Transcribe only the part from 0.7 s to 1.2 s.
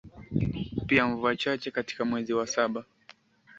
pia